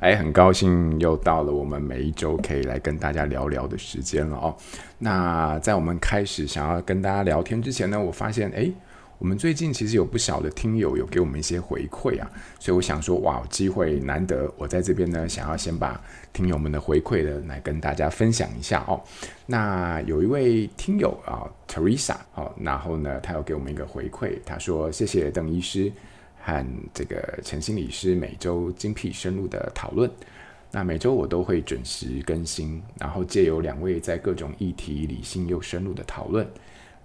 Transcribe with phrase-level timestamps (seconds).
[0.00, 4.56] 哎，很高兴又到了我们每一周可以来跟大家聊聊的时间了哦。
[4.98, 8.68] 那在我们开始想要跟大家聊天之前呢，我发现哎，
[9.18, 16.00] 我们最近其实有不少的听友有给我们一些回馈啊，所以我想说，哇，机会难得，我在这边呢，想要先把
[16.32, 19.00] 听友们的回馈的来跟大家分享一下哦。
[19.46, 25.92] 那有一位听友啊，Teresa，好，然后呢，他有给我们一个回馈，他说谢谢邓医师。
[26.44, 30.10] 和这个陈心理师每周精辟深入的讨论，
[30.72, 36.44] 那每周我都会准时更新，然后借由两位在各种议题理性又深入的讨论，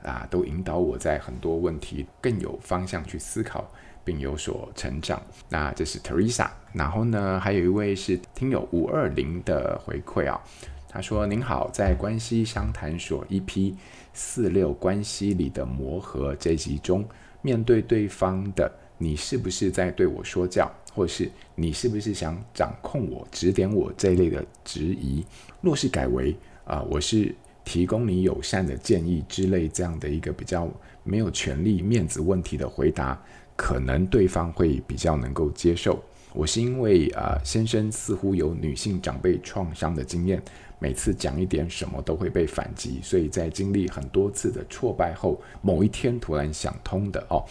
[0.01, 3.69] 啊，都引导我在很多问题更有方向去思考，
[4.03, 5.21] 并有所成长。
[5.49, 10.41] 那这是 Teresa，然后呢，还有一位是听友五二零的回馈啊，
[10.89, 13.75] 他说：“您好，在关系相谈所 EP
[14.13, 17.05] 四六关系里的磨合这集中，
[17.43, 25.23] 面对对方的。”你是不是在对我说教，或是你是不是想掌控我、指点我这一类的质疑？
[25.61, 30.69] 若是改为啊、我是提供你友善的建议之类这样的一个比较
[31.03, 33.21] 没有权利、面子问题的回答，
[33.55, 36.01] 可能对方会比较能够接受。
[36.33, 40.41] 我是因为啊、先生似乎有女性长辈创伤的经验，
[40.77, 47.43] 每次讲一点什么都会被反击，所以在经历很多次的挫败后，某一天突然想通的哦。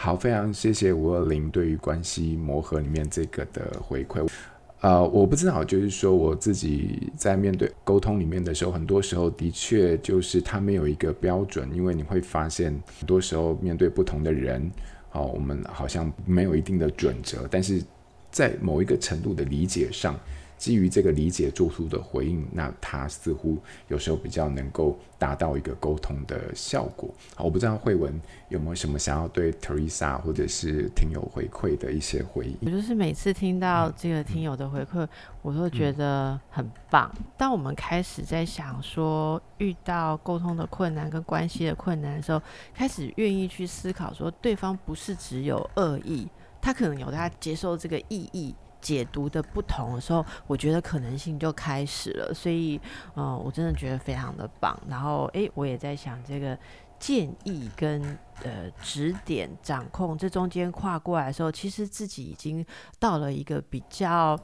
[0.00, 4.24] 好，非常谢谢五二零对于关系磨合里面这个的回馈。
[4.80, 14.70] 呃，我不知道，就是说我自己在面对沟通里面的时候，很多时候的确就是它没有一个标准，因为你会发现很多时候面对不同的人，
[15.10, 17.82] 哦，我们好像没有一定的准则，但是
[18.30, 20.16] 在某一个程度的理解上。
[20.58, 27.08] 基于这个理解做出的回应，那他似乎有时候比较能够达到一个沟通的效果。
[27.36, 32.56] 好，我不知道慧文有没有什么想要对 Teresa 或者是听友回馈的一些回应。
[32.62, 35.06] 我就是每次听到这个听友的回馈，
[35.42, 37.10] 我都觉得很棒。
[37.36, 42.42] 当我们开始在想说遇到沟通的困难跟关系的困难的时候，
[42.74, 46.26] 开始愿意去思考说对方不是只有恶意，
[46.60, 48.54] 他可能有他接受这个意义。
[48.80, 52.32] 解读的不同的时候，我觉得可能性就开始了。
[52.34, 52.80] 所以，
[53.14, 54.78] 嗯、呃，我真的觉得非常的棒。
[54.88, 56.58] 然后，诶，我也在想这个
[56.98, 58.02] 建议跟
[58.42, 62.64] 呃指点、掌控这中间跨过来的时候，其实自己已经
[62.98, 64.38] 到了一个比较。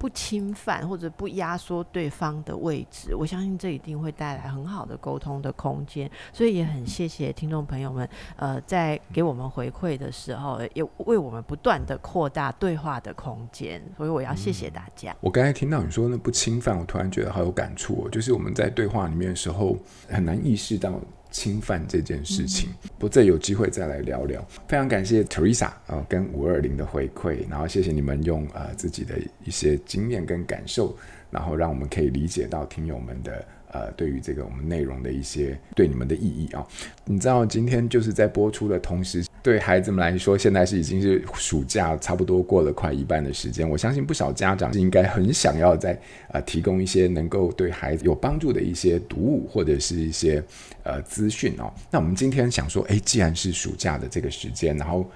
[0.00, 6.10] 不侵犯或者不压缩对方的位置，我相信这一定会带来很好的沟通的空间。
[6.32, 13.82] 所以也很谢谢听众朋友们，呃，在给我们回馈的时候，也为我们不断的扩大对话的空间。
[13.94, 15.12] 所以我要谢谢大家。
[15.12, 18.08] 嗯，我刚才听到你说那不侵犯，我突然觉得好有感触哦。
[18.08, 19.76] 就是我们在对话里面的时候，
[20.08, 20.98] 很难意识到。
[21.30, 24.46] 侵犯这件事情，不，这有机会再来聊聊。
[24.68, 29.14] 非常感谢 Teresa 啊、呃、跟五二零的回馈，然后谢谢你们用呃自己的
[29.44, 30.96] 一些经验跟感受，
[31.30, 33.44] 然后让我们可以理解到听友们的。
[33.72, 36.66] 呃，对于这个我们内容的一些对你们的意义啊，
[37.04, 43.68] 你知道今天就是在播出的同时，对孩子们来说，现在是已经是暑假，差不多过了快一半的时间。
[43.68, 50.42] 我相信不少家长是应该很想要在呃提供一些能够对孩子有帮助的一些读物或者是一些
[50.82, 51.72] 呃资讯哦。
[51.90, 55.10] 那我们今天想说，哎，既然是暑假的这个时间，然后。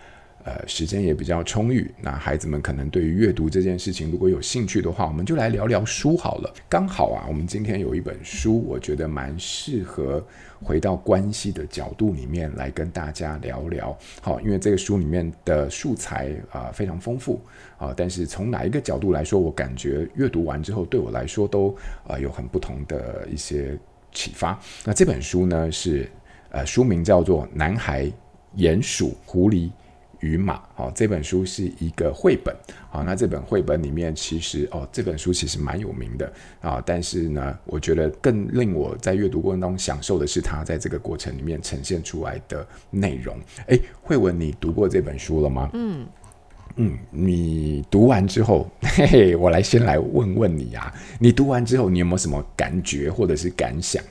[0.45, 6.55] 呃，时间也比较充裕，那孩子们可能对于阅读这件事情如果有兴趣的话，我们就来聊聊书好了。
[6.69, 10.23] 刚好啊，我们今天有一本书，我觉得蛮适合
[10.63, 13.99] 回到关系的角度里面来跟大家聊聊。
[14.21, 17.41] 好，因为这个书里面的素材啊、非常丰富
[17.79, 21.75] 啊，但是从哪一个角度来说，我感觉阅读完之后对我来说都
[22.07, 23.79] 啊、有很不同的一些
[24.13, 24.61] 启发。
[24.85, 26.07] 那这本书呢是
[26.51, 28.13] 呃书名叫做《男孩、
[28.59, 29.69] 鼹鼠、狐狸》。
[30.25, 32.57] 与马，好，这本书是一个绘本，
[32.89, 36.33] 好，那这本绘本里面其实哦，这本书其实蛮有名的
[36.63, 43.37] 啊，但是呢，我觉得更令我在阅读过程中享受的是它在这个过程里面呈现出来的内容。
[43.67, 45.69] 诶，惠文，你读过这本书了吗？
[45.75, 46.07] 嗯
[46.77, 48.67] 嗯，你读完之后，
[48.97, 54.03] 嘿嘿，我来先来问问你啊，你读完之后，你有没有什么感觉或者是感想？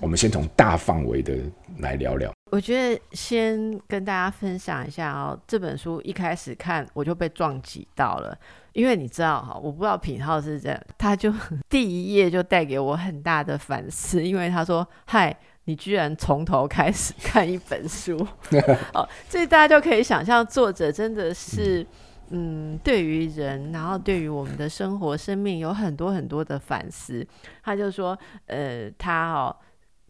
[0.00, 1.36] 我们先从大范围的
[1.78, 2.32] 来聊聊。
[2.52, 8.36] 我觉得先跟大家分享一下哦，这本书一开始看我就被撞击到了，
[8.74, 11.32] 因为你知道哈，我不知道品浩是这样，他就
[11.70, 15.34] 第一页就带给我很大的反思，因为他说：“嗨，
[15.64, 18.18] 你居然从头开始看一本书，
[18.92, 21.86] 哦，所以大家就可以想象，作者真的是，
[22.28, 27.26] 嗯，对于人，然后对于我们的生活、生命，有很多很多的反思。
[27.62, 29.56] 他就说，呃，他哦，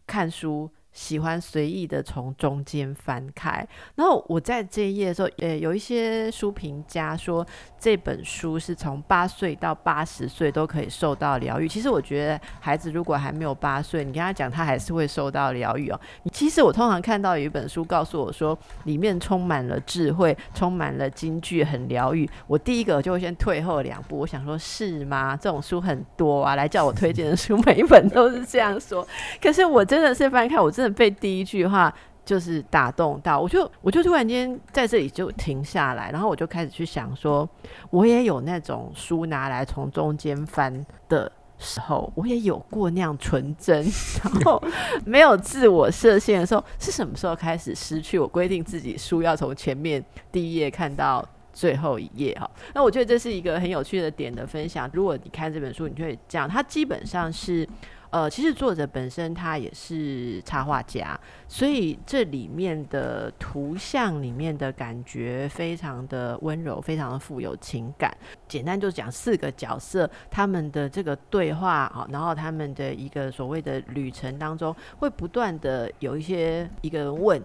[0.05, 0.69] 看书。
[0.93, 7.45] 喜欢随意的从中间翻开，然后我在这一页的时候，呃，有一些书评家说
[7.79, 11.67] 这本书是从八岁到八十岁都可以受到疗愈。
[11.67, 15.99] 其实我觉得孩子如果还没有八岁，你跟他讲，他还是会受到疗愈哦。
[16.31, 22.29] 其实我通常看到有一本书告诉我说里面充满了智慧，充满了金句，很疗愈。
[22.45, 25.35] 我第一个就会先退后两步，我想说是吗？
[25.35, 29.05] 这种书很多啊，来叫我推荐的书每一本都是这样说。
[29.41, 30.93] 可是我真的是翻开，我真的。
[30.95, 31.93] 被第一句话
[32.25, 37.47] 就是打动到，我就我就突然间在这里就停下来，然后我就开始去想说，
[37.89, 43.83] 我也有那种书拿来从中间翻的时候，我也有过那样纯真，
[44.23, 44.61] 然后
[45.05, 48.17] 没有自我设限的时候，是什么时候开始失去？
[48.17, 52.49] 我规定自己书要从前面第一页看到最后一页哈。
[52.73, 54.89] 那我觉得这是一个很有趣的点的分享。
[54.93, 57.67] 如果你看这本书，你就会这样，它基本上是。
[58.13, 68.15] 呃，其实作者本身他也是插画家，所以这里面的图像里面的感觉非常的温柔，非常的富有情感。
[68.47, 77.43] 简单就讲四个角色他们的这个对话啊，然后他们的一个所谓的旅程当中，会不断的有一些一个人问，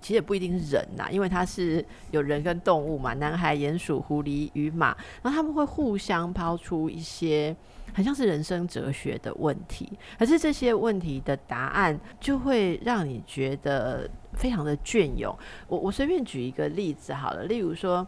[0.00, 7.54] 其实也不一定是人呐，因为他是有人跟动物嘛，男孩、鼹鼠、狐狸与马，然后他们会互相抛出一些。
[7.94, 15.34] 很像是人生哲学的问题，可是这些问题的答案就会让你觉得非常的隽永。
[15.66, 18.06] 我我随便举一个例子好了，例如说，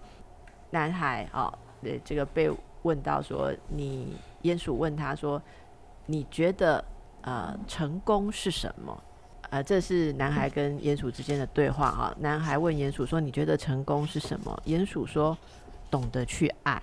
[0.72, 1.50] 男孩哦，
[1.80, 2.50] 对，这个被
[2.82, 5.40] 问到说，你鼹鼠问他说，
[6.04, 6.84] 你觉得
[7.22, 9.02] 呃成功是什么？
[9.50, 12.14] 呃，这是男孩跟鼹鼠之间的对话哈。
[12.20, 14.62] 男孩问鼹鼠说，你觉得成功是什么？
[14.66, 15.36] 鼹鼠说，
[15.90, 16.82] 懂得去爱。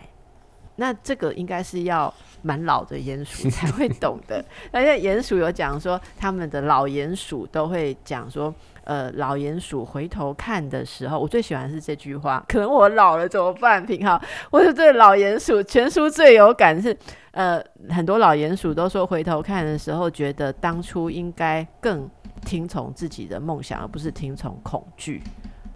[0.77, 8.53] 那这个应该是要蛮老的鼹鼠才会 懂的，而且鼹鼠有讲说，他们的老鼹鼠都会讲说，
[8.83, 12.43] 呃，老鼹鼠回头看的时候，我最喜欢的是这句话。
[12.49, 13.85] 可能我老了怎么办？
[13.85, 14.21] 平浩，
[14.51, 16.97] 我是对老鼹鼠全书最有感是，
[17.31, 22.09] 呃，很多老鼹鼠都说回头看的时候，觉得当初应该更
[22.45, 25.21] 听从自己的梦想，而不是听从恐惧。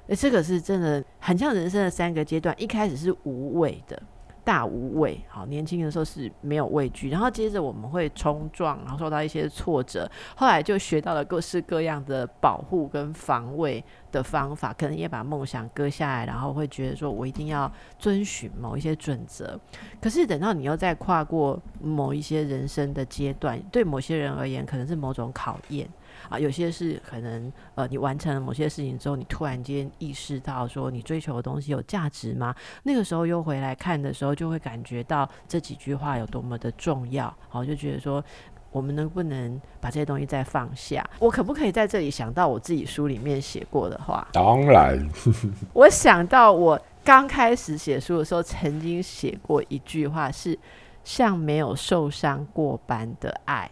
[0.07, 4.01] 哎，这个是真的很像人生的三个阶段，一开始是无畏的。
[4.41, 19.59] 大无畏，好，年轻的时候是没有畏惧，然后接着我们会冲撞，然后受到一些挫折，后来就学到了各式各样的保护跟防卫的方法，可能也把梦想割下来，然后会觉得说我一定要遵循某一些准则。
[20.01, 25.87] 可是等到你又再跨过某一些人生的阶段，对某些人而言可能是某种考验。
[26.27, 32.53] 啊，有些是可能，呃，你完成了某些事情之后，你突然间意识到说，你追求的东西有价值吗？
[32.83, 37.33] 那个时候又回来看的时候，就会感觉到这几句话有多么的重要。
[37.47, 38.23] 好，就觉得说，
[38.71, 41.07] 我们能不能把这些东西再放下？
[41.19, 44.27] 我可不可以在这里想到我自己书里面写过的话？
[44.33, 44.97] 当然，
[45.73, 50.57] 我想到我刚开始写书的时候，曾经写过一句话，是
[51.03, 53.69] 像没有受伤过般的爱。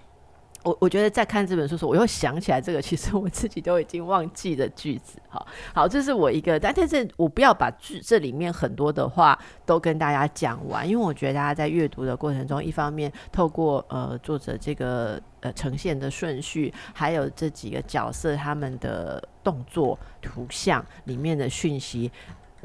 [0.68, 5.18] 我我觉得在看这本书的时候，我又想起来这个，其实我自己都已经忘记的句子。
[5.30, 22.12] 好，好，这是我一个，但但是我不要把句这里面很多的话都跟大家讲完，因为我觉得大家在阅读的过程中，一方面透过呃作者这个呃呈现的顺序，还有这几个角色他们的动作、图像里面的讯息。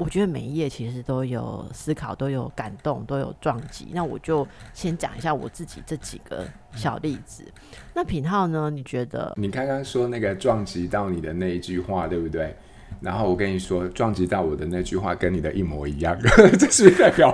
[0.03, 3.87] 我觉得每一页其实都有思考，都有感动，都有撞击。
[3.93, 6.45] 那我就先讲一下我自己这几个
[6.75, 7.45] 小例子。
[7.93, 8.69] 那品浩呢？
[8.69, 9.33] 你觉得？
[9.37, 12.53] 你刚刚说那个撞击到你的那一句话，对不对？
[12.99, 16.19] 然后我跟你说，撞击到我的那句话跟你的一模一样，
[16.59, 17.33] 这是代表。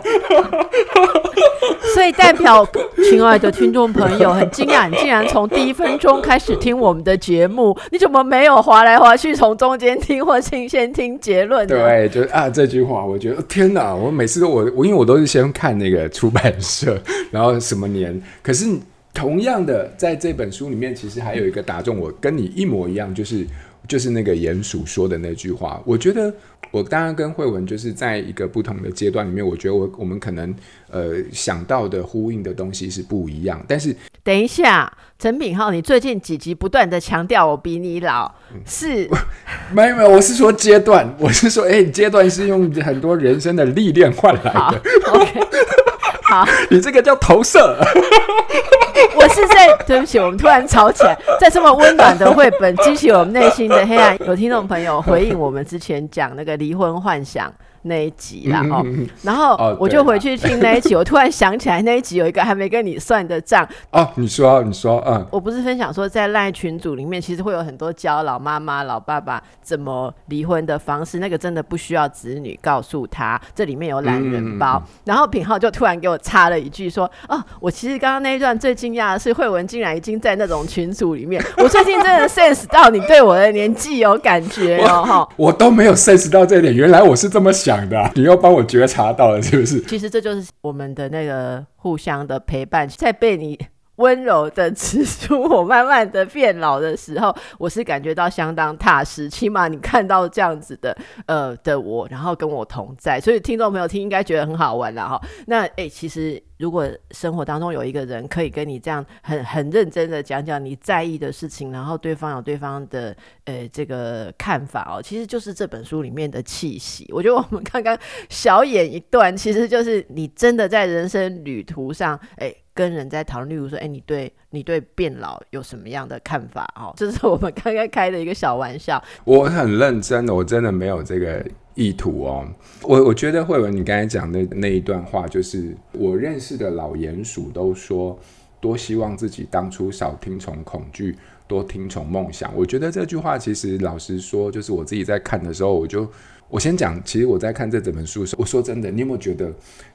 [1.94, 2.68] 所以代表，
[3.10, 11.68] 亲爱的听众朋友，很惊讶，你竟然从第一分钟开始听我们的节目，你怎么没有划来划去从中间听，或先先听结论？
[11.68, 13.94] 对，就啊这句话，我觉得天哪！
[13.94, 16.98] 我每次都我我因为我都是先看那个出版社，
[17.32, 18.66] 然后什么年，可是
[19.14, 23.46] 同样的，在这本书里面，其实还有一个打中我，跟你一模一样，就是。
[23.90, 26.32] 就是那个鼹鼠说的那句话，我觉得
[26.70, 30.54] 我当然跟慧文就是在一个不同的阶段里面，我觉得我我们可能
[30.92, 33.60] 呃想到的呼应的东西是不一样。
[33.68, 33.94] 但是
[34.24, 38.32] 等一下，陈品浩，你最近几集不断的强调我比你老，
[38.64, 39.10] 是？
[39.74, 44.82] 没有没有，我是说阶段，我是说，哎、欸，阶段是用很多人生的历练换来的。
[45.06, 45.48] 好，okay.
[46.30, 47.76] 好，你这个叫投射。
[49.16, 54.18] 我是在对不起，我们突然吵起来，在这么温暖的绘本激起我们内心的黑暗。
[54.26, 57.52] 有听众朋友回应我们之前讲那个离婚幻想。
[57.84, 58.86] 那一集啦，哦，
[59.24, 74.84] 然后我就回去听那一集，我突然想起来那一集有一个还没跟你算的账啊， 你说，你说，嗯，我不是分享说在赖群组里面，其实会有很多教老妈妈、老爸爸怎么离婚的方式，那个真的不需要子女告诉他，这里面有懒人包。
[75.06, 87.70] 然后品浩就突然给我插了一句说，哦，我其实刚刚那一段最惊讶的是慧文竟然已经在那种群组里面， 我最近真的 sense 到你对我的年纪有感觉哦，哈，我都没有 sense 到这一点，原来我是这么想。
[87.70, 89.80] 讲的，你又帮我觉察到了，是不是？
[89.82, 93.56] 其实这就是我们的那个互相的陪伴，在被你
[93.98, 99.30] 温柔的指出我慢慢的变老的时候，我是感觉到相当踏实。
[99.30, 105.22] 起码你看到这样子的呃的我，然后跟我同在，所以听众朋友听应该觉得很好玩了哈。
[105.46, 106.42] 那哎、欸，其实。
[106.60, 117.10] 如果生活当中有一个人可以跟你这样很很认真的讲讲你在意的事情，然后对方有对方的呃这个看法哦，其实就是这本书里面的气息。
[117.14, 117.98] 我觉得我们刚刚
[118.28, 126.70] 小演一段，其实就是你真的在人生旅途上，哎，跟人在讨论，例如说，哎，你对你对变老有什么样的看法？
[126.76, 129.02] 哦，这是我们刚刚开的一个小玩笑。
[129.24, 131.42] 我很认真的，我真的没有这个。
[131.80, 132.46] 意图哦，
[132.82, 138.20] 我我觉得慧文，你刚才讲的那一段话，就是我认识的老鼹鼠都说，
[138.60, 141.16] 多希望自己当初少听从恐惧，
[141.48, 142.54] 多听从梦想。
[142.54, 146.06] 我觉得这句话其实老实说，就是我自己在看的时候，我就
[146.50, 149.50] 我先讲，其实我在看这整本书的时候，我说真的，你有没有觉得，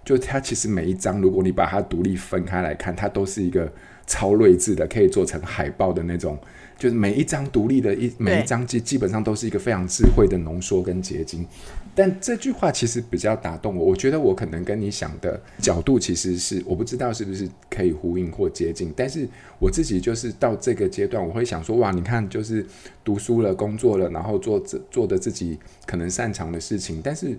[0.07, 3.71] 就它其实每一章，如果你把它独立分开来看，它都是一个
[4.07, 6.38] 超睿智的，可以做成海报的那种。
[6.78, 11.47] 就是每一张独立的一每一张基基本上都是一个非常智慧的浓缩跟结晶，
[11.95, 13.87] 但这句话其实比较打动我。
[13.87, 19.28] 我觉得我可能跟你想的角度其实是我不知道是不是可以呼应或接近，但是
[19.59, 22.66] 我自己就是到这个阶段，我会想说哇，你看就是
[23.04, 27.38] 读书了、工作了，然后做做做的自己可能擅长的事情，但是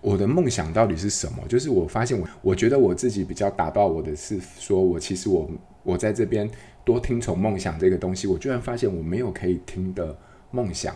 [0.00, 1.38] 我的梦想到底是什么？
[1.48, 5.50] 就是我发现我我觉得我自己比较打到我的是说我其实我
[5.86, 6.50] 我在这边。
[6.86, 10.16] 多听从梦想这个东西，我居然发现我没有可以听的
[10.52, 10.94] 梦想。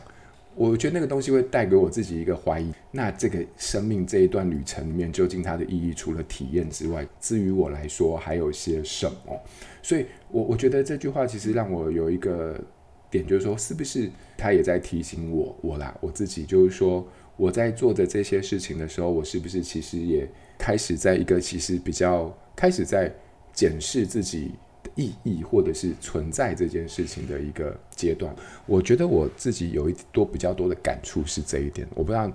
[0.55, 2.73] 我觉得那个东西会带给我自己一个怀疑。
[2.93, 9.37] 那这个生命这一段旅程里面，究竟它的意义除了体验之外，至于我来说还有些什么？
[9.83, 12.57] 所以我，我觉得这句话其实让我有一个
[13.11, 17.05] 点，就是说，是不是他也在提醒我，我啦，我自己，就是说，
[17.37, 20.25] 我在做的这些事情的时候，我是不是其实也
[20.57, 23.13] 开始在一个其实比较开始在
[23.53, 24.53] 检视自己。
[25.01, 28.35] 意义或者是存在这件事情的一个阶段，
[28.67, 32.31] 我觉得我自己有一多比较多的感触是这一点，我不知道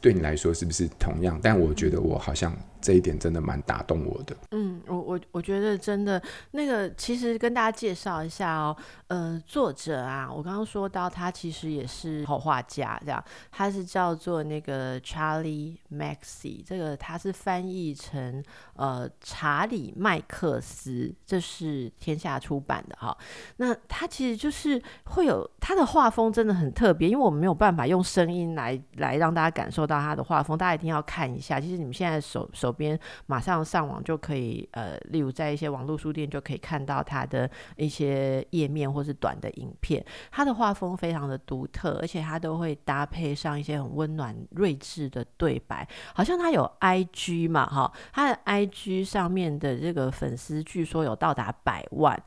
[0.00, 2.56] 对你来说是不是同样，但我觉得我好像。
[2.82, 4.34] 这一点真的蛮打动我的。
[4.52, 6.22] 嗯，我我我觉得真的
[6.52, 8.74] 那个，其实跟大家介绍一下哦。
[9.08, 18.42] 呃，作者啊，我刚刚说到他其实也是好画家，这样，他是叫做那个 Charlie Maxi，这个他是翻译成
[18.76, 23.14] 呃查理麦克斯，这是天下出版的哈、
[23.58, 31.60] 那他其实就是会有他的画风真的很特别，因为我们没有办法用声音来来让大家感受到他的画风，大家一定要看一下。
[31.60, 32.70] 其实你们现在手手。
[32.80, 40.02] 边马上上网就可以，呃，例如在一些网络书店就可以看到他的一些页面或是短的影片。
[40.30, 45.86] 他的画风非常的独特，而且他都会搭配上一些很温暖、睿智的对白。
[46.14, 52.18] 好像他有 IG 嘛，哈，他的 IG 上面的这个粉丝据说有到达百万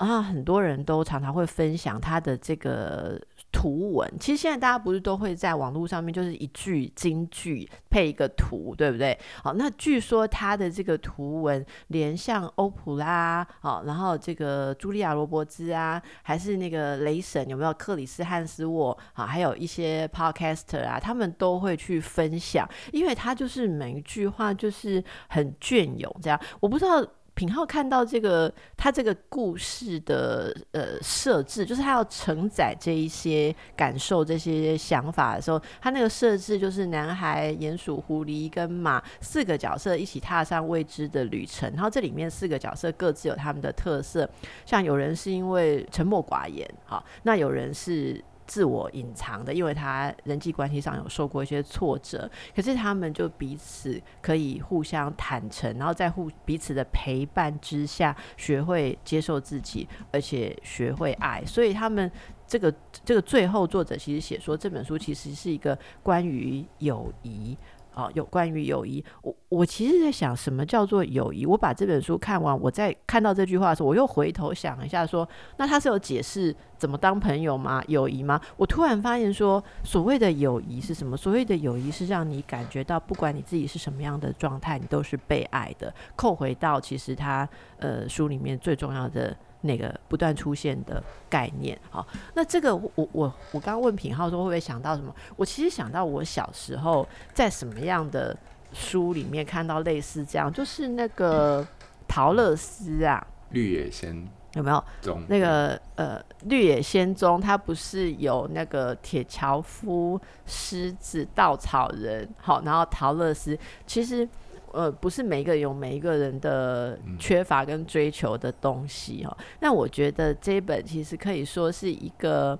[0.00, 3.20] 啊，很多人都常常会分享他的这个。
[3.52, 9.18] 图文其实现在大家不是都会在网络上面，就是一句金句配一个图，对不对？
[9.42, 19.26] 好，那据说他的这个图文，连像欧普拉，好，然后这个茱莉亚·罗伯兹啊，还是那个雷神，有没有克里斯·汉斯沃啊？
[19.26, 27.04] 还有一些 podcaster 啊，他们都会去分享，因为他就是每一句话就是很隽永，这样，我不知道。
[27.40, 41.72] 品皓看到这个，他这个故事的呃设置，就是他要承载这一些感受、这些想法的时候，他那个设置就是男孩、鼹鼠、狐狸跟马四个角色一起踏上未知的旅程。
[41.72, 44.28] 然后这里面四个角色各自有他们的特色，
[44.66, 48.22] 像有人是因为沉默寡言，好，那有人是。
[48.50, 61.44] 自我隐藏的，因为他人际关系上有受过一些挫折，可是他们就彼此可以互相坦诚，然后在互彼此的陪伴之下，学会接受自己，而且学会爱。
[61.46, 62.10] 所以他们
[62.44, 67.56] 这个这个最后作者其实写说，这本书其实是一个关于友谊。
[67.94, 71.44] 啊，有关于友谊，我我其实在想，什么叫做友谊？
[71.44, 77.82] 我把这本书看完，我在看到这句话的时候，我又回头想一下，说，那他是有解释怎么当朋友吗？
[77.88, 78.40] 友谊吗？
[78.56, 81.16] 我突然发现说，所谓的友谊是什么？
[81.16, 85.92] 所谓的友谊是让你感觉到，不管你自己是什么样的状态，你都是被爱的。
[86.16, 89.36] 扣回到其实他呃书里面最重要的。
[89.62, 95.14] 那个不断出现的概念，好，那这个我我我刚刚问品浩说会不会想到什么？
[95.36, 98.36] 我其实想到我小时候在什么样的
[98.72, 101.66] 书里面看到类似这样，就是那个
[102.08, 104.84] 陶乐斯啊，绿野仙有没有？
[105.28, 114.26] 那个呃，绿野仙踪，它不是有那个铁樵夫、狮子、稻草人，好，然后陶乐斯，其实。
[114.72, 119.36] 呃，不是每一个有每一个人的缺乏跟追求的东西哈。
[119.60, 122.58] 那、嗯、我觉得这一本其实可以说是一个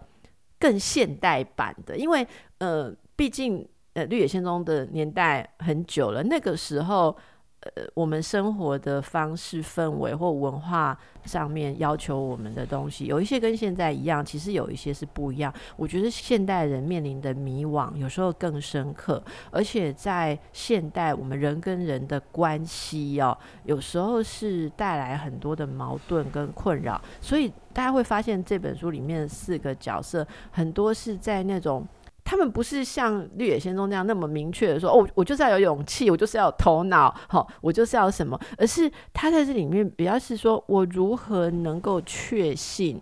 [0.59, 2.27] 更现代版的，因为
[2.59, 7.17] 呃，毕竟呃，绿野仙踪的年代很久了，那个时候。
[7.61, 15.53] 呃，我们生活的方式、氛围或文化上面要求我们的东西，有一些跟现在一样，其实有一些是不一样。
[15.77, 26.99] 我觉得现代人面临的迷惘有时候更深刻，而且在现代，我们人跟人的关系哦，有时候是带来很多的矛盾跟困扰。
[27.21, 31.87] 所以大家会发现这本书里面的四个角色，很多是在那种。
[32.25, 43.01] 他们不是像绿野仙踪那样那么明确的说，哦，我就是要有勇气，我就是要有头脑，好，我就是要什么，而是他在这里面比较是说我如何能够确信。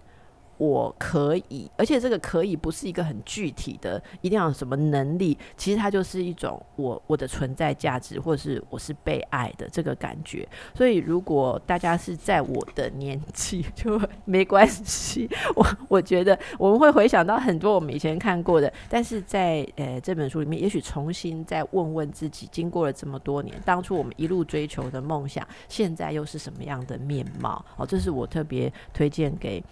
[0.59, 5.39] 我可以，而且这个可以不是一个很具体的，一定要有什么能力。
[5.57, 10.47] 其实它就是一种我我的存在价值，或者是我是被爱的这个感觉。
[10.75, 15.31] 所以如果大家是在我的年纪， 就没关系。
[15.55, 27.65] 我我觉得我们会回想到很多我们以前看过的，但是在呃这本书里面，也许重新再问问自己，经过了这么多年，当初我们一路追求的梦想，现在又是什么样的面貌？
[27.77, 29.63] 哦，这是我特别推荐给。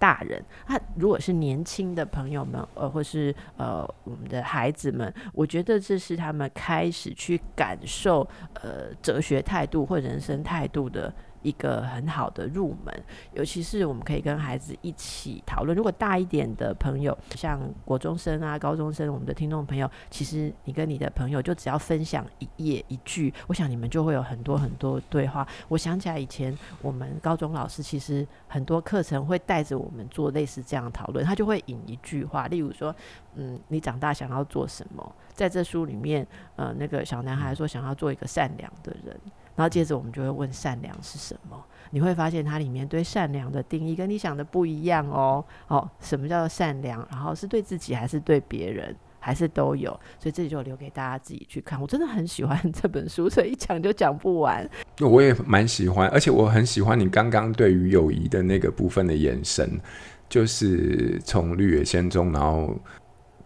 [0.00, 0.35] 大人，
[0.66, 8.26] 他如果是年轻的朋友们，呃，或是呃我们的孩子们，我觉得这是他们开始去感受
[8.62, 11.12] 呃哲学态度或人生态度的。
[11.46, 12.92] 一个很好的入门，
[13.32, 15.76] 尤其是我们可以跟孩子一起讨论。
[15.76, 25.46] 如果大一点的朋友，像国中生啊、高中生，我们的听众朋友，其实你跟你的朋友就只要分享一页一句，我想你们就会有很多很多对话。
[25.68, 32.92] 我想起来以前我们高中老师其实很多课程会带着我们做类似这样的讨论，他就会引一句话，例如说，
[33.36, 35.14] 嗯，你长大想要做什么？
[35.32, 39.16] 在这书里面，呃，那个小男孩说想要做一个善良的人。
[39.56, 41.60] 然后接着我们就会问善良是什么？
[41.90, 45.42] 你会发现它里面对善良的定义跟你想的不一样哦。
[45.68, 47.06] 哦，什么叫做善良？
[47.10, 49.90] 然后是对自己还是对别人，还是都有？
[50.18, 51.80] 所以这里就留给大家自己去看。
[51.80, 54.68] 我真的很喜欢 这本书，所以一讲就讲不完。
[55.00, 59.80] 我也蛮喜欢，而且我很喜欢你刚刚对于友谊的那个部分的延伸，
[60.28, 62.76] 就是从绿野仙踪，然后。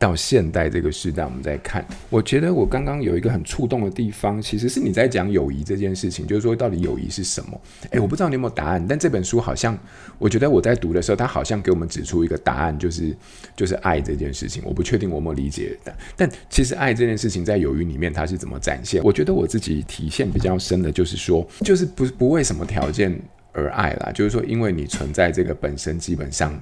[0.01, 7.61] 到现代这个时代，我们在看，我觉得我刚刚有一个很触动的地方，其实是你在讲友谊这件事情，就是说到底友谊是什么？
[7.91, 9.79] 诶，我不知道你有没有答案，但这本书好像，
[10.19, 13.15] 我觉得我在读的时候，它好像给我们指出一个答案，就是
[13.55, 14.63] 就是爱这件事情。
[14.65, 19.05] 我不确定我有没有理解，但但其实爱这件事情在友谊里面它是怎么展现？
[19.05, 23.15] 我觉得我自己体现比较深的就是说，就是不不为什么条件
[23.53, 26.59] 而爱啦，就是说因为你存在这个本身基本上。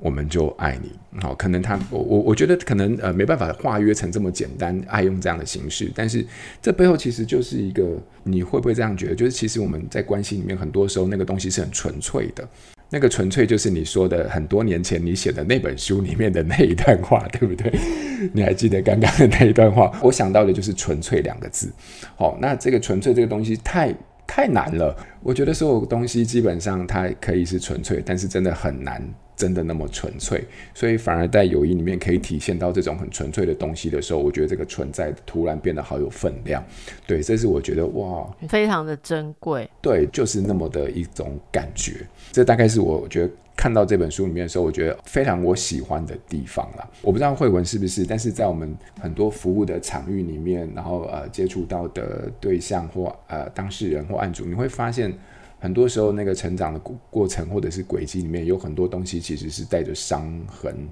[0.00, 6.24] 我们就爱你，好，可能他我我我觉得可能呃没办法化约成这么简单，爱用这样的形式，但是
[6.62, 7.84] 这背后其实就是一个，
[8.24, 9.14] 你会不会这样觉得？
[9.14, 12.48] 就是其实我们在关系里面很多时候那个东西是很纯粹的，
[12.88, 17.70] 那个纯粹就是你说的很多年前你写的那本书里面的那一段话，对不对？
[18.32, 19.92] 你还记得刚刚的那一段话？
[20.02, 21.70] 我想到的就是纯粹两个字，
[22.16, 23.94] 好，那这个纯粹这个东西太
[24.26, 29.02] 太难了，我觉得所有东西基本上它可以是纯粹，但是真的很难。
[29.40, 36.62] 真的那么纯粹，所以反而在友谊里面可以体现到这种很纯粹的东西的时候，我觉得这个存在突然变得好有分量。
[37.06, 39.66] 对，这是我觉得哇，非常的珍贵。
[39.80, 42.06] 对，就是那么的一种感觉。
[42.30, 46.86] 这大概是我觉得看到这本书里面的时候，我觉得非常我喜欢的地方啦。
[47.00, 55.10] 我不知道慧文是不是，但是在我们很多服务的场域里面，然后呃接触到的对象或呃当事人或案主，你会发现。
[55.60, 60.88] 很多时候，那个成长的过过程或者是轨迹里面，有很多东西其实是带着伤痕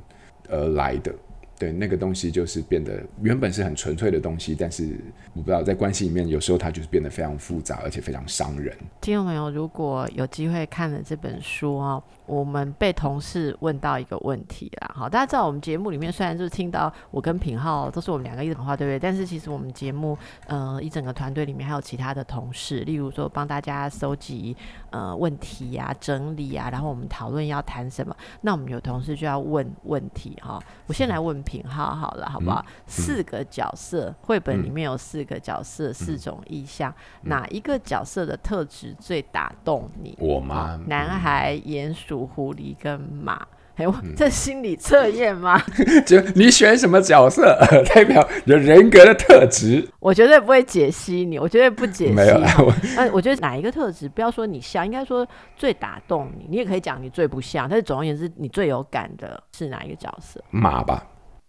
[0.49, 1.13] 而来的。
[1.59, 4.97] 对，那个东西就是变得原本是很纯粹的东西，但是
[5.35, 8.73] 我不知道在关系里面，有时候它就是变得非常复杂，而且非常伤人。
[9.01, 14.95] 听众朋友，如果有机会看了这本书哦，我们被同事问到一个问题啦。
[14.95, 18.97] 好，大家知道我们节目里面虽然就是听到我跟品浩都是我们两个一讲话，对不对？
[18.97, 20.17] 但是其实我们节目
[20.47, 24.57] 呃一整个团队里面还有其他的同事，例如说帮大家搜集
[24.91, 28.17] 呃问题呀、啊、整理啊，然后我们讨论要谈什么。
[28.43, 30.63] 那我们有同事就要问问题哈。
[30.87, 31.43] 我先来问。
[31.49, 32.63] 品号好了，好不好？
[32.87, 40.15] 四个角色，绘本里面有四个角色，嗯、四种意象，嗯、哪一个角色的特质最打动你？
[40.21, 40.79] 我吗？
[40.87, 43.47] 男孩、鼹鼠、狐狸跟马。
[43.77, 45.57] 哎我，这心理测验吗？
[46.05, 47.57] 就你选什么角色，
[47.95, 49.89] 代表有人格的特质。
[50.01, 52.13] 我绝对不会解析你，我绝对不解析。
[52.13, 52.75] 没有，我，
[53.13, 56.49] 我觉得哪一个特质，不要说你像，应该说最打动你。
[56.51, 60.43] 你也可以讲你最不像，但是总而言之，你最有感的是哪一个角色？
[60.51, 61.07] 马吧。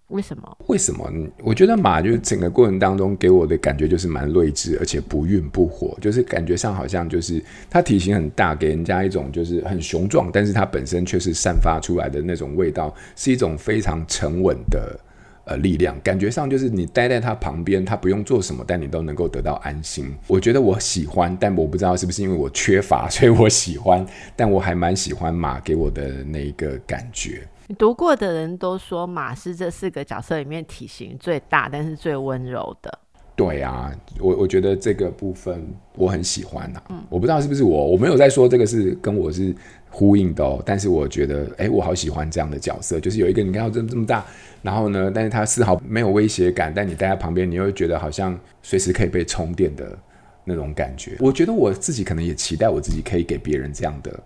[0.10, 0.58] 为什么？
[0.68, 1.08] 为什么？
[1.44, 15.00] 我觉得马就是整个过程当中给我的感觉就是蛮睿智，而且不愠不火，就是感觉上好像就是它体型很大，给人家一种就是很雄壮，但是它本身却是散发出来的那种味道，是一种非常沉稳的
[15.46, 20.12] 呃力量，感觉上就是你待在它旁边，它不用做什么，但你都能够得到安心。
[20.26, 24.04] 我觉得我喜欢，但我不知道是不是因为我缺乏，所以我喜欢，
[24.36, 27.48] 但我还蛮喜欢马给我的那一个感觉。
[27.70, 33.00] 你读过的人都说马是这四个角色里面体型最大，但是最温柔的。
[33.36, 36.86] 对啊，我我觉得这个部分我很喜欢呐、啊。
[36.90, 39.56] 嗯，我不知道是不是我，我没有在说这个是跟我是
[39.92, 40.60] 呼应的哦。
[40.66, 44.26] 但是我觉得，哎，我好喜欢这样的角色，就是有一个你看到这么这么大，
[44.64, 49.96] 然后呢，但是他丝毫没有威胁感，但你待在旁边，你又觉得好像随时可以被充电的
[50.44, 51.18] 那种感觉。
[51.20, 54.20] 我觉得我自己可能也期待我自己可以给别人这样的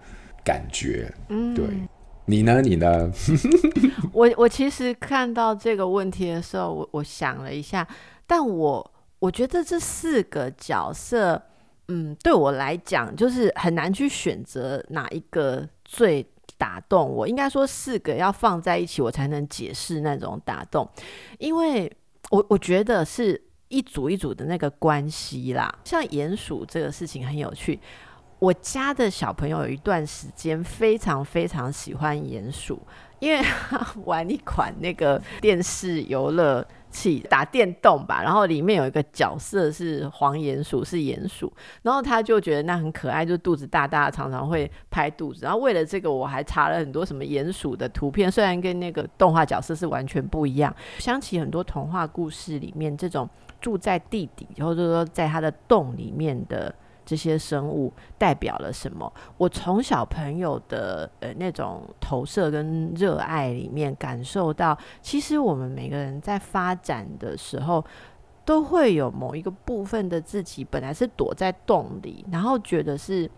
[0.46, 1.14] 感觉。
[1.28, 1.66] 嗯，对。
[2.26, 2.62] 你呢？
[2.62, 3.12] 你呢？
[4.14, 7.86] 我我其实看到这个问题的时候，我我想了一下，
[8.26, 11.42] 但我我觉得这四个角色，
[11.90, 16.26] 嗯，对我来讲就是很难去选择哪一个最
[16.58, 17.28] 打动我。
[17.28, 20.88] 应该说四个要放在一起，我才能解释那种打动，
[21.40, 21.92] 因为
[22.30, 25.74] 我我觉得是一组一组的那个关系啦。
[25.84, 27.78] 像鼹鼠这个事情很有趣。
[28.44, 32.78] 我家的小朋友有一段时间非常非常喜欢鼹鼠，
[33.20, 41.50] 因为他 玩一款那个电视游乐器，打电动吧，然后里面有一个角色是黄鼹鼠，是鼹鼠，
[41.84, 45.46] 然后他就觉得那很可爱，就肚子大大，常常会拍肚子。
[45.46, 50.76] 然后为了这个，我还查了很多什么鼹鼠的图片，虽然跟那个动画角色是完全不一样。
[51.00, 53.30] 想起很多童话故事里面这种
[53.62, 56.76] 住在地底，或者说在它的洞里面的。
[57.06, 59.12] 这些生物代表了什么？
[59.38, 67.84] 我从小朋友的呃那种投射跟热爱里面感受到，其实我们每个人在发展的时候，
[68.46, 73.30] 都会有某一个部分的自己本来是躲在洞里，然后觉得是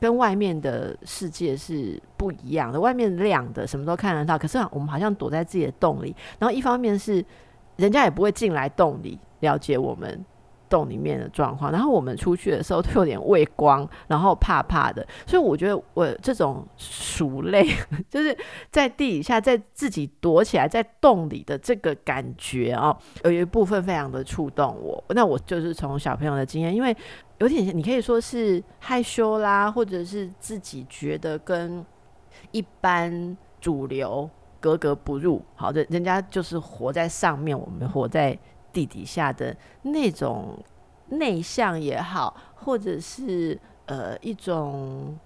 [0.00, 7.24] 跟外面的世界是不一样的，外面亮的什么都看得到，可是我们好像躲在自己的洞里，然后一方面是
[7.76, 10.24] 人家也不会进来洞里了解我们。
[10.68, 17.66] 洞里面的状况，然后我们出去的时候都有点畏光，然后怕怕的，所以我觉得我这种鼠类，
[18.08, 18.36] 就是
[18.70, 25.02] 在地底下，在自己躲起来，在洞里的这个感觉哦，有一部分非常的触动我。
[25.10, 26.96] 那我就是从小朋友的经验，因为
[27.38, 31.84] 有点你可以说是害羞啦，或者是自己觉得跟
[32.50, 34.28] 一般主流
[34.60, 38.38] 格格不入，好的，人家就是活在上面，我们活在。
[38.78, 40.56] 地底下的那种
[41.08, 45.18] 内向也好，或者是呃一种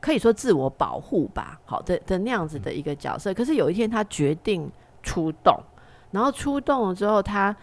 [0.00, 3.34] 可以说自我保护吧，好的的那样子的一个角色。
[3.34, 4.70] 可是有一天他决定
[5.02, 5.58] 出动，
[6.12, 7.56] 然后出动了之后，他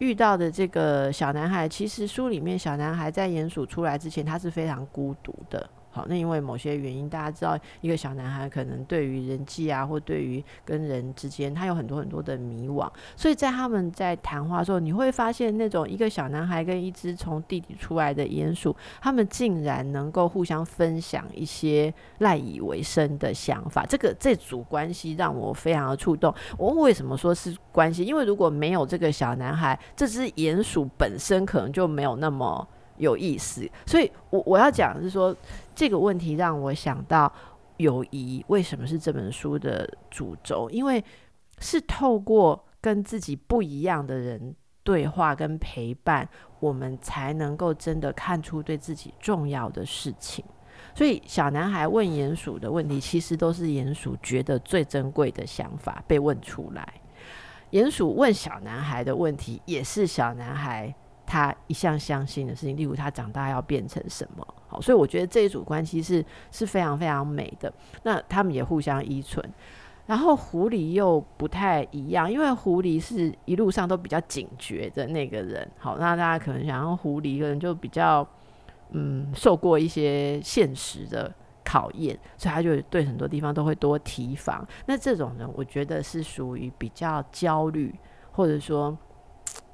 [0.00, 5.70] 遇到的这个小男孩，其实书里面小男孩在鼹鼠出来之前，他是非常孤独的。
[5.92, 12.88] 好，那因为某些原因，大家知道，一个小男孩可能对于人际啊，或对于跟人之间，他有很多很多的迷惘。
[13.16, 23.84] 所以在他们在谈话的时候，你会发现那种一个小男孩跟一只从地底出来的鼹鼠，他们竟然能够互相分享一些赖以为生的想法。
[23.84, 26.32] 这个这组关系让我非常的触动。
[26.56, 28.04] 我为什么说是关系？
[28.04, 32.64] 因为如果没有这个小男孩，这只鼹鼠本身可能就没有那么
[32.98, 33.68] 有意思。
[33.86, 35.36] 所以我我要讲的是说。
[35.80, 37.32] 这个问题让我想到
[37.78, 40.68] 友谊为什么是这本书的主轴？
[40.68, 41.02] 因为
[41.58, 50.44] 是透过跟自己不一样的人对话跟陪伴，我们才能够真的看出对自己重要的事情。
[50.94, 57.00] 所以小男孩问鼹鼠的问题，其实都是鼹鼠觉得最珍贵的想法被问出来。
[57.70, 64.46] 鼹鼠问小男孩的问题，也是小男孩他一向相信的事情，例如他长大要变成什么。
[64.70, 67.72] 好，所以我觉得这一组关系是是非常非常美的。
[68.04, 69.44] 那他们也互相依存。
[70.06, 75.68] 然后狐狸又不太一样，因为狐狸是一路上都比较警觉的那个人。
[75.78, 78.26] 好，那大家可能想，狐狸可能就比较
[78.90, 81.32] 嗯受过一些现实的
[81.64, 84.66] 考验，所以他就对很多地方都会多提防。
[84.86, 87.94] 那这种人，我觉得是属于比较焦虑，
[88.32, 88.96] 或者说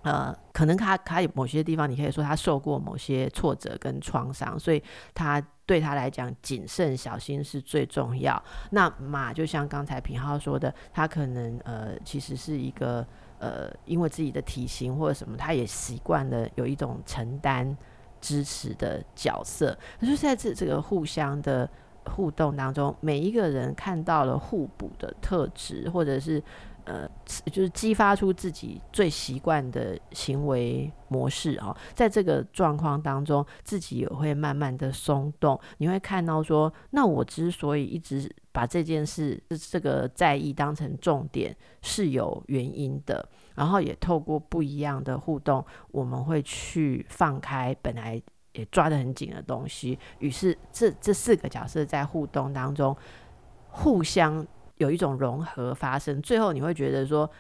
[0.07, 5.43] 呃，可能他他有某些地方，你可以说他受过某些挫折跟创伤，所以他。
[5.69, 8.41] 对他来讲，谨慎小心是最重要。
[8.71, 13.05] 那马就像刚才品浩说的，他可能呃，其实是一个
[13.41, 17.77] 呃，因为自己的体型或者什么，他也习惯了有一种承担
[18.21, 19.77] 支持的角色。
[19.99, 21.69] 可是在这这个互相的
[22.05, 26.41] 互动当中，每一个人看到了互补的特质，或者是。
[26.87, 27.09] 呃，
[27.47, 35.61] 就是激发出自己最习惯的行为模式哦，在这个状况当中，自己也会慢慢的松动。
[35.79, 43.29] 你会看到说，那我之所以一直把这件事这个在意当成重点，是有原因的。
[43.57, 48.23] 然后也透过不一样的互动，我们会去放开本来
[48.53, 49.99] 也抓得很紧的东西。
[50.21, 52.97] 于是，这这四个角色在互动当中
[53.69, 54.47] 互相。
[54.77, 57.31] 有一种融合发生，最后你会觉得说，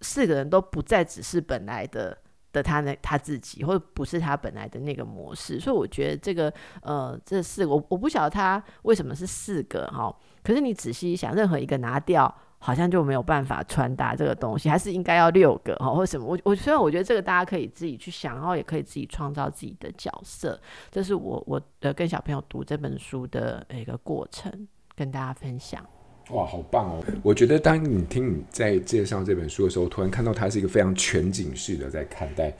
[0.00, 2.16] 四个人都不再只是本来的
[2.52, 5.58] 的他那他自己，或者不是他本来的那个模式。
[5.58, 16.26] 所以我觉得这个呃，这四个我我不晓得他为什么是四个哈，可是你仔细一想，任何一个拿掉，好像就没有办法传达这个东西，还是应该要六个哈，或什么？
[16.26, 20.60] 我我虽然我觉得这个大家可以自己去想，然后也可以自己创造自己的角色。
[20.90, 25.84] 这是我我呃跟小朋友读这本书的一个过程，跟大家分享。
[26.30, 27.04] 哇，好棒哦！
[27.22, 32.50] 我觉得当你听你在介绍这本书的时候，突然看到它是一个非常全景式的在看待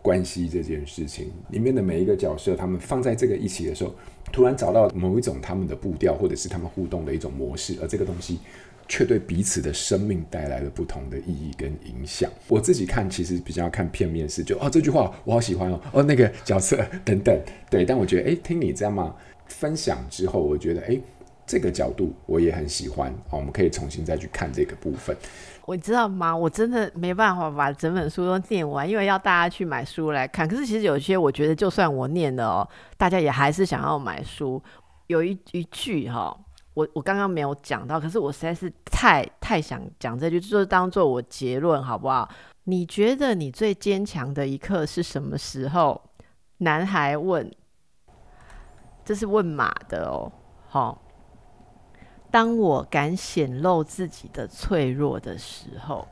[0.00, 1.30] 关系这件事情。
[1.50, 3.94] 里面的每一个角色，他们放在这个一起的时候，
[4.32, 8.38] 突然找到某一种他们的步调，或者是他们互动的一种模式，而这个东西
[8.88, 12.30] 却对彼此的生命带来了不同的意义跟影响。
[12.48, 17.38] 我自己看其实比较看片面式，就哦这句话我好喜欢哦，哦那个角色等等，
[17.68, 17.84] 对。
[17.84, 19.14] 但我觉得哎，听你这样嘛
[19.46, 20.98] 分享之后，我觉得哎。
[21.46, 25.16] 这个角度我也很喜欢，好，我们可以重新再去看这个部分。
[25.66, 26.36] 我知道吗？
[26.36, 30.46] 我真的没办法把整本书都念完，因为要大家去买书来看。
[30.46, 34.62] 可是其实有些我觉得，就算我念了哦，大家也还是想要买书。
[35.06, 36.36] 有一一句哈，
[36.74, 42.28] 我我刚刚没有讲到，可是我实在是太太想讲这句，就是当做我结论好不好？
[42.64, 46.00] 你觉得你最坚强的一刻是什么时候？
[46.58, 47.50] 男孩问，
[49.04, 50.32] 这是问马的哦，
[50.68, 51.03] 好。
[52.34, 56.08] 当我敢显露自己的脆弱的时候，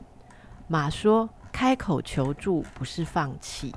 [0.69, 3.75] 马说：“开口求助不是放弃，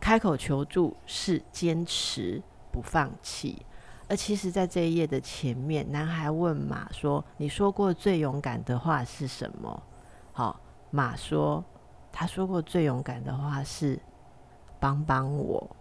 [0.00, 3.66] 开口求助是坚持不放弃。”
[4.08, 9.82] 而其实，在这一页的前面，男孩问马说：“你说过最勇敢的话是什么？”
[10.32, 10.58] 好，
[10.90, 11.62] 马说
[12.10, 14.00] ：“他说过最勇敢的话是
[14.80, 15.76] 帮帮我。”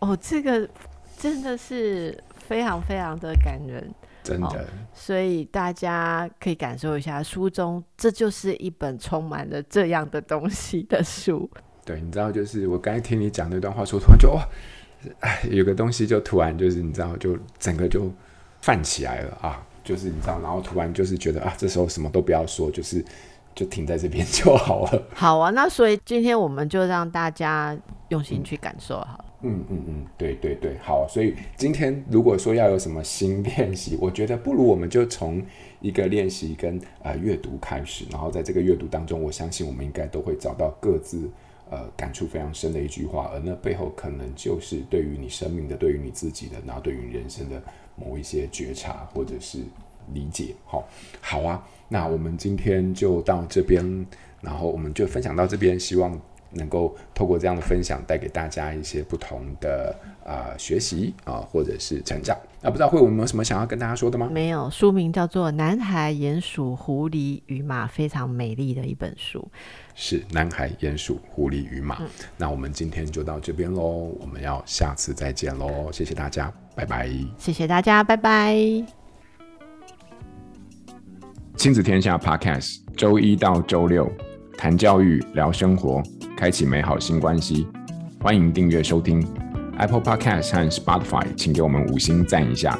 [0.00, 0.68] 哦，这个
[1.16, 3.90] 真的是非常非常的感人。
[4.30, 4.64] 真的、哦，
[4.94, 11.50] 所以大家可以感受一下书中，这就是一本充满了这样的东西的书。
[11.84, 14.46] 对，你知道，就是我刚才听你讲那段话说，突然就哇，
[15.20, 18.12] 哎，有个东西就突然就是你知道，就整个就
[18.60, 23.04] 泛起来了啊，就是你知道，然后突然就是觉得啊，这时候什么都不要说，就是
[23.54, 25.02] 就停在这边就好了。
[25.14, 27.76] 好啊，那所以今天我们就让大家
[28.10, 29.24] 用心去感受好了。
[29.42, 31.06] 嗯嗯嗯，对对对，好。
[31.08, 35.42] 所以今天如果说要有什么新练习，我觉得不如我们就从
[35.80, 41.30] 一个练习跟呃阅读开始，然后在这个阅读当中，我相信我们应该都会找到各自
[41.70, 47.62] 呃感触非常深的一句话，而那背后可能就是对于你生命的、对于你自己的，然后对于人生的
[47.96, 49.60] 某一些觉察或者是
[50.12, 50.54] 理解。
[50.66, 50.86] 好，
[51.20, 54.06] 好啊，那我们今天就到这边，
[54.42, 56.20] 然后我们就分享到这边，希望。
[56.52, 62.36] 能够透过这样的分享，带给大家一些不同的啊、呃、学习啊、呃，或者是成长。
[62.62, 64.28] 那、啊、不知道慧文有没有什么想要跟大家说的吗？
[64.30, 69.46] 没有，书名叫做《男孩、鼹鼠、狐狸与马》，非常美丽的一本书。
[69.94, 72.08] 是《男孩、鼹鼠、狐狸与马》嗯。
[72.36, 77.10] 那我们今天就到这边喽，我们要下次再见喽，谢谢大家，拜拜。
[77.38, 78.54] 谢谢大家，拜拜。
[81.56, 84.10] 亲子天下 Podcast，周一到周六
[84.60, 86.02] 谈教育，聊生活。
[86.36, 87.66] 开启美好新关系，
[88.20, 89.26] 欢迎订阅收听
[89.78, 92.78] Apple Podcast 和 Spotify，请给我们五星赞一下，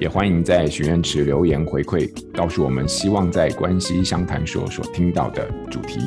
[0.00, 6.00] 也欢迎在许愿池留言回馈，告诉我们希望在关系相谈所所听到的主题。